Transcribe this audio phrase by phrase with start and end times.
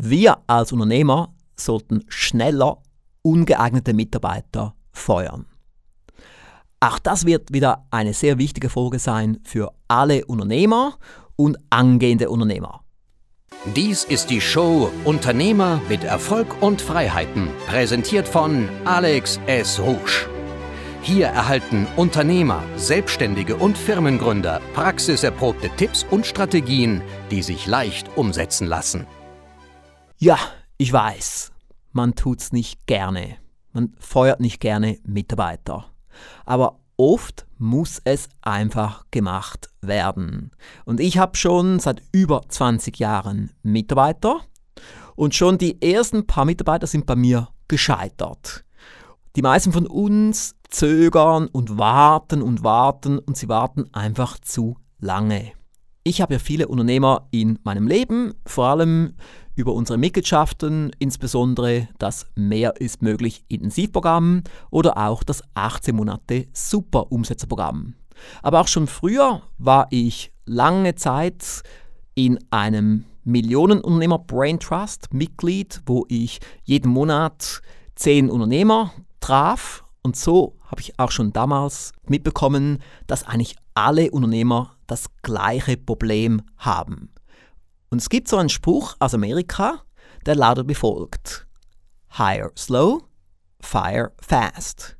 [0.00, 2.78] Wir als Unternehmer sollten schneller
[3.22, 5.46] ungeeignete Mitarbeiter feuern.
[6.78, 10.98] Auch das wird wieder eine sehr wichtige Folge sein für alle Unternehmer
[11.34, 12.82] und angehende Unternehmer.
[13.74, 19.80] Dies ist die Show Unternehmer mit Erfolg und Freiheiten, präsentiert von Alex S.
[19.80, 20.28] Rouge.
[21.02, 27.02] Hier erhalten Unternehmer, Selbstständige und Firmengründer praxiserprobte Tipps und Strategien,
[27.32, 29.08] die sich leicht umsetzen lassen.
[30.20, 30.36] Ja,
[30.78, 31.52] ich weiß,
[31.92, 33.36] man tut's nicht gerne.
[33.72, 35.92] Man feuert nicht gerne Mitarbeiter.
[36.44, 40.50] Aber oft muss es einfach gemacht werden.
[40.84, 44.40] Und ich habe schon seit über 20 Jahren Mitarbeiter
[45.14, 48.64] und schon die ersten paar Mitarbeiter sind bei mir gescheitert.
[49.36, 55.52] Die meisten von uns zögern und warten und warten und sie warten einfach zu lange.
[56.02, 59.14] Ich habe ja viele Unternehmer in meinem Leben, vor allem
[59.58, 67.10] über unsere Mitgliedschaften, insbesondere das Mehr ist möglich Intensivprogramm oder auch das 18 Monate Super
[67.10, 67.94] Umsetzerprogramm.
[68.40, 71.62] Aber auch schon früher war ich lange Zeit
[72.14, 77.60] in einem Millionenunternehmer Brain Trust Mitglied, wo ich jeden Monat
[77.96, 84.76] zehn Unternehmer traf und so habe ich auch schon damals mitbekommen, dass eigentlich alle Unternehmer
[84.86, 87.10] das gleiche Problem haben.
[87.90, 89.82] Und es gibt so einen Spruch aus Amerika,
[90.26, 91.46] der lautet wie folgt:
[92.16, 93.02] Hire slow,
[93.60, 94.96] fire fast.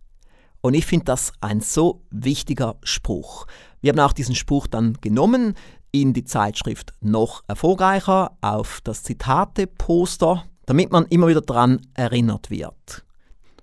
[0.60, 3.46] Und ich finde das ein so wichtiger Spruch.
[3.80, 5.54] Wir haben auch diesen Spruch dann genommen
[5.92, 13.04] in die Zeitschrift noch erfolgreicher auf das Zitate-Poster, damit man immer wieder daran erinnert wird.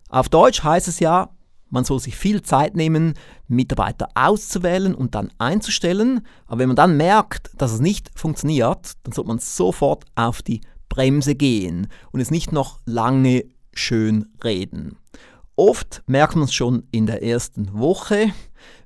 [0.09, 1.34] Auf Deutsch heißt es ja,
[1.75, 3.13] man soll sich viel Zeit nehmen,
[3.47, 6.25] Mitarbeiter auszuwählen und dann einzustellen.
[6.47, 10.61] Aber wenn man dann merkt, dass es nicht funktioniert, dann sollte man sofort auf die
[10.89, 14.97] Bremse gehen und es nicht noch lange schön reden.
[15.57, 18.33] Oft merkt man es schon in der ersten Woche,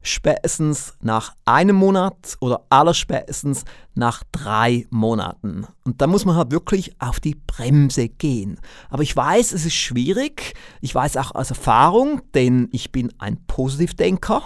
[0.03, 3.65] spätestens nach einem Monat oder allerspätestens
[3.95, 5.65] nach drei Monaten.
[5.83, 8.59] Und da muss man halt wirklich auf die Bremse gehen.
[8.89, 10.53] Aber ich weiß, es ist schwierig.
[10.81, 14.43] Ich weiß auch aus Erfahrung, denn ich bin ein Positivdenker.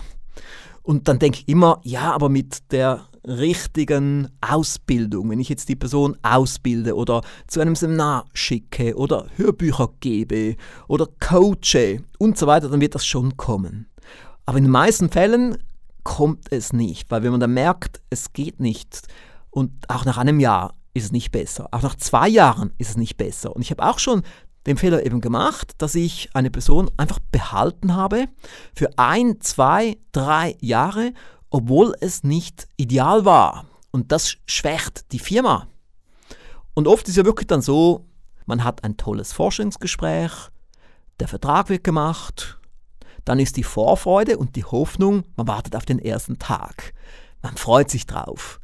[0.81, 5.75] Und dann denke ich immer, ja, aber mit der richtigen Ausbildung, wenn ich jetzt die
[5.75, 10.56] Person ausbilde oder zu einem Seminar schicke oder Hörbücher gebe
[10.88, 13.88] oder coache und so weiter, dann wird das schon kommen.
[14.45, 15.57] Aber in den meisten Fällen
[16.03, 19.07] kommt es nicht, weil wenn man dann merkt, es geht nicht
[19.50, 22.97] und auch nach einem Jahr ist es nicht besser, auch nach zwei Jahren ist es
[22.97, 23.55] nicht besser.
[23.55, 24.23] Und ich habe auch schon
[24.66, 28.28] den Fehler eben gemacht, dass ich eine Person einfach behalten habe
[28.75, 31.13] für ein, zwei, drei Jahre
[31.53, 33.66] obwohl es nicht ideal war.
[33.91, 35.68] Und das schwächt die Firma.
[36.74, 38.08] Und oft ist ja wirklich dann so,
[38.47, 40.31] man hat ein tolles Forschungsgespräch,
[41.19, 42.59] der Vertrag wird gemacht,
[43.24, 46.96] dann ist die Vorfreude und die Hoffnung, man wartet auf den ersten Tag.
[47.44, 48.59] Man freut sich drauf.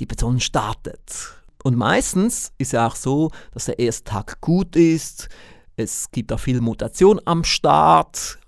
[0.00, 1.36] Die Person startet.
[1.62, 5.28] Und meistens ist ja auch so, dass der erste Tag gut ist.
[5.76, 8.40] Es gibt auch viel Mutation am Start.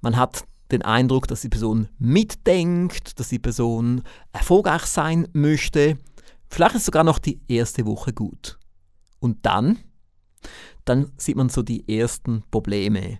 [0.00, 4.02] Man hat den Eindruck, dass die Person mitdenkt, dass die Person
[4.32, 5.98] erfolgreich sein möchte.
[6.48, 8.58] Vielleicht ist sogar noch die erste Woche gut.
[9.20, 9.78] Und dann,
[10.84, 13.18] dann sieht man so die ersten Probleme,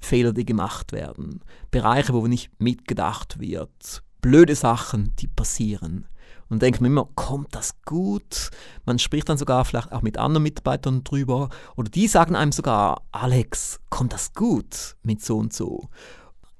[0.00, 1.40] Fehler, die gemacht werden,
[1.70, 6.06] Bereiche, wo nicht mitgedacht wird, blöde Sachen, die passieren.
[6.48, 8.50] Und denkt man immer, kommt das gut?
[8.84, 13.02] Man spricht dann sogar vielleicht auch mit anderen Mitarbeitern drüber oder die sagen einem sogar,
[13.12, 15.88] Alex, kommt das gut mit so und so?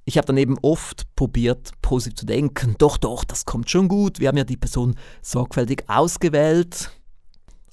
[0.05, 2.75] Ich habe dann eben oft probiert, positiv zu denken.
[2.79, 4.21] Doch, doch, das kommt schon gut.
[4.21, 6.91] Wir haben ja die Person sorgfältig ausgewählt.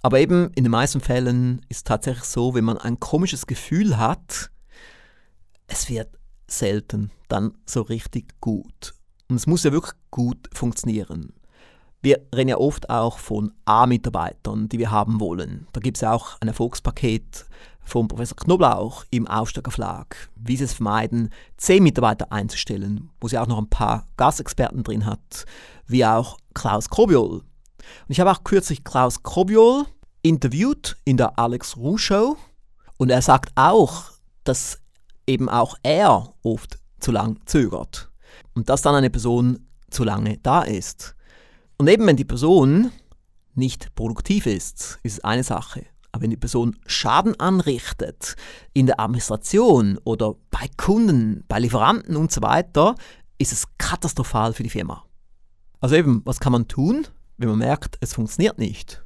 [0.02, 3.98] Aber eben in den meisten Fällen ist es tatsächlich so, wenn man ein komisches Gefühl
[3.98, 4.50] hat,
[5.68, 6.10] es wird
[6.48, 8.94] selten dann so richtig gut.
[9.30, 11.34] Und es muss ja wirklich gut funktionieren.
[12.04, 15.68] Wir reden ja oft auch von A-Mitarbeitern, die wir haben wollen.
[15.72, 17.46] Da gibt es auch ein Erfolgspaket
[17.84, 23.38] von Professor Knoblauch im Aufsteiger Verlag, wie sie es vermeiden, zehn Mitarbeiter einzustellen, wo sie
[23.38, 25.46] auch noch ein paar Gastexperten drin hat,
[25.86, 27.42] wie auch Klaus Krobiol.
[27.42, 29.86] Und ich habe auch kürzlich Klaus Krobiol
[30.24, 32.36] interviewt in der Alex Ruh Show
[32.98, 34.06] und er sagt auch,
[34.44, 34.80] dass
[35.28, 38.10] eben auch er oft zu lang zögert
[38.56, 41.16] und dass dann eine Person zu lange da ist.
[41.82, 42.92] Und eben wenn die Person
[43.56, 45.84] nicht produktiv ist, ist es eine Sache.
[46.12, 48.36] Aber wenn die Person Schaden anrichtet
[48.72, 52.94] in der Administration oder bei Kunden, bei Lieferanten und so weiter,
[53.40, 55.06] ist es katastrophal für die Firma.
[55.80, 57.08] Also eben, was kann man tun,
[57.38, 59.04] wenn man merkt, es funktioniert nicht?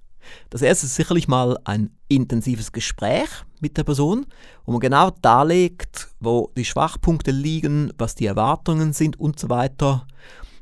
[0.49, 3.29] Das erste ist sicherlich mal ein intensives Gespräch
[3.61, 4.25] mit der Person,
[4.65, 10.05] wo man genau darlegt, wo die Schwachpunkte liegen, was die Erwartungen sind und so weiter.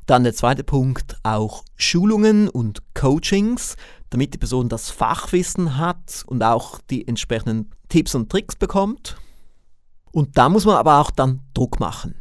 [0.06, 3.76] Dann der zweite Punkt auch Schulungen und Coachings,
[4.10, 9.16] damit die Person das Fachwissen hat und auch die entsprechenden Tipps und Tricks bekommt.
[10.12, 12.14] Und da muss man aber auch dann Druck machen.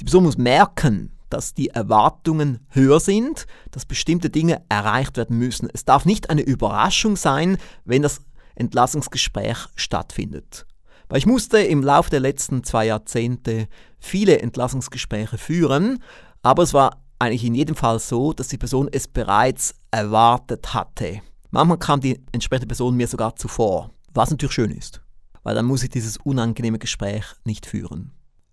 [0.00, 5.68] Die Person muss merken, dass die Erwartungen höher sind, dass bestimmte Dinge erreicht werden müssen.
[5.72, 8.22] Es darf nicht eine Überraschung sein, wenn das
[8.54, 10.66] Entlassungsgespräch stattfindet.
[11.08, 16.02] Weil ich musste im Laufe der letzten zwei Jahrzehnte viele Entlassungsgespräche führen,
[16.42, 21.20] aber es war eigentlich in jedem Fall so, dass die Person es bereits erwartet hatte.
[21.50, 25.00] Manchmal kam die entsprechende Person mir sogar zuvor, was natürlich schön ist,
[25.42, 28.12] weil dann muss ich dieses unangenehme Gespräch nicht führen.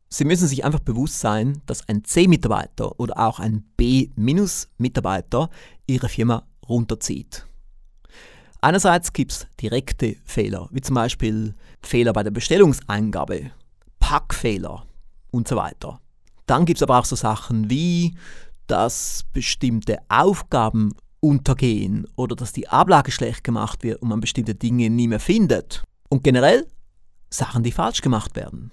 [0.09, 5.49] Sie müssen sich einfach bewusst sein, dass ein C-Mitarbeiter oder auch ein B-Mitarbeiter
[5.87, 7.45] Ihre Firma runterzieht.
[8.61, 13.51] Einerseits gibt es direkte Fehler, wie zum Beispiel Fehler bei der Bestellungseingabe,
[13.99, 14.85] Packfehler
[15.31, 15.99] und so weiter.
[16.45, 18.15] Dann gibt es aber auch so Sachen wie,
[18.67, 24.89] dass bestimmte Aufgaben untergehen oder dass die Ablage schlecht gemacht wird und man bestimmte Dinge
[24.89, 25.83] nie mehr findet.
[26.09, 26.67] Und generell
[27.29, 28.71] Sachen, die falsch gemacht werden.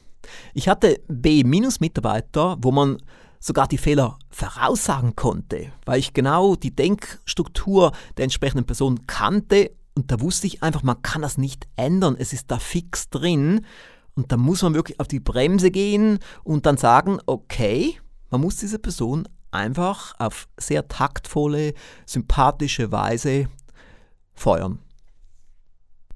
[0.55, 2.99] Ich hatte B-Mitarbeiter, wo man
[3.41, 10.11] sogar die Fehler voraussagen konnte, weil ich genau die Denkstruktur der entsprechenden Person kannte und
[10.11, 13.67] da wusste ich einfach, man kann das nicht ändern, es ist da fix drin
[14.15, 17.99] und da muss man wirklich auf die Bremse gehen und dann sagen, okay,
[18.31, 21.75] man muss diese Person einfach auf sehr taktvolle,
[22.07, 23.49] sympathische Weise
[24.35, 24.79] feuern.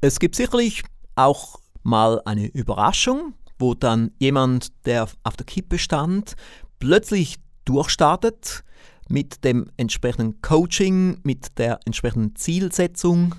[0.00, 0.82] Es gibt sicherlich
[1.14, 6.34] auch mal eine Überraschung, wo dann jemand, der auf der Kippe stand,
[6.78, 8.64] plötzlich durchstartet
[9.08, 13.36] mit dem entsprechenden Coaching, mit der entsprechenden Zielsetzung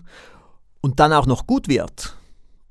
[0.81, 2.15] und dann auch noch gut wird.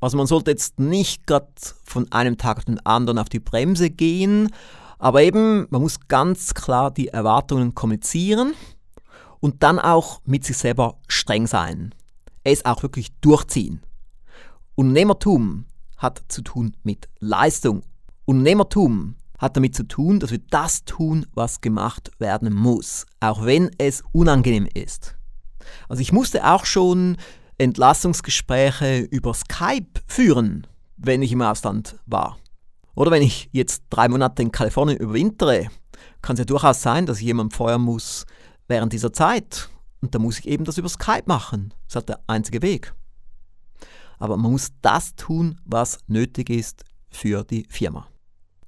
[0.00, 1.48] Also man sollte jetzt nicht gerade
[1.84, 4.50] von einem Tag auf den anderen auf die Bremse gehen,
[4.98, 8.54] aber eben man muss ganz klar die Erwartungen kommunizieren
[9.40, 11.94] und dann auch mit sich selber streng sein.
[12.44, 13.82] Es auch wirklich durchziehen.
[14.74, 15.66] Unternehmertum
[15.96, 17.82] hat zu tun mit Leistung.
[18.24, 23.70] Unternehmertum hat damit zu tun, dass wir das tun, was gemacht werden muss, auch wenn
[23.78, 25.16] es unangenehm ist.
[25.88, 27.16] Also ich musste auch schon
[27.58, 30.66] Entlassungsgespräche über Skype führen,
[30.96, 32.36] wenn ich im Ausland war.
[32.96, 35.68] Oder wenn ich jetzt drei Monate in Kalifornien überwintere,
[36.22, 38.26] kann es ja durchaus sein, dass ich jemanden feuern muss
[38.66, 39.68] während dieser Zeit.
[40.00, 41.72] Und da muss ich eben das über Skype machen.
[41.84, 42.92] Das ist halt der einzige Weg
[44.18, 48.08] aber man muss das tun, was nötig ist für die Firma.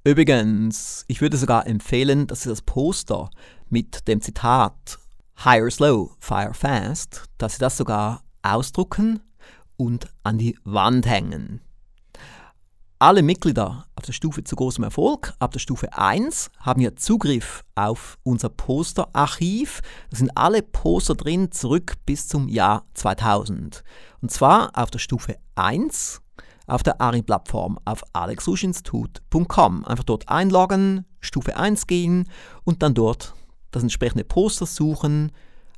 [0.03, 3.29] Übrigens, ich würde sogar empfehlen, dass Sie das Poster
[3.69, 4.99] mit dem Zitat
[5.43, 9.19] Hire Slow, Fire Fast, dass Sie das sogar ausdrucken
[9.77, 11.61] und an die Wand hängen.
[13.01, 17.63] Alle Mitglieder auf der Stufe zu großem Erfolg, ab der Stufe 1, haben ja Zugriff
[17.73, 19.79] auf unser Posterarchiv.
[20.09, 23.85] Da sind alle Poster drin, zurück bis zum Jahr 2000.
[24.21, 26.21] Und zwar auf der Stufe 1
[26.67, 29.85] auf der ARI-Plattform auf alexruschinstitut.com.
[29.85, 32.29] Einfach dort einloggen, Stufe 1 gehen
[32.65, 33.33] und dann dort
[33.71, 35.31] das entsprechende Poster suchen,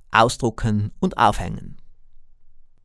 [0.09, 1.77] ausdrucken und aufhängen.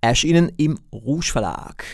[0.00, 1.84] erschienen im Rouge Verlag.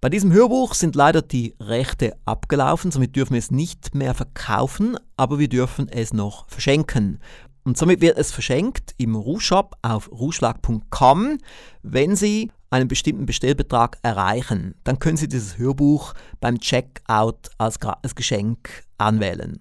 [0.00, 4.96] Bei diesem Hörbuch sind leider die Rechte abgelaufen, somit dürfen wir es nicht mehr verkaufen,
[5.16, 7.20] aber wir dürfen es noch verschenken.
[7.64, 11.38] Und somit wird es verschenkt im Rouge Shop auf rougeschlag.com,
[11.82, 18.84] wenn Sie einen bestimmten Bestellbetrag erreichen, dann können Sie dieses Hörbuch beim Checkout als Gratisgeschenk
[18.98, 19.60] anwählen.